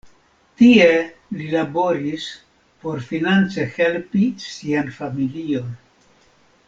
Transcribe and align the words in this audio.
Tie 0.59 0.85
li 1.41 1.49
laboris 1.51 2.25
por 2.85 3.03
finance 3.11 3.67
helpi 3.77 4.25
sian 4.47 4.93
familion. 4.97 5.69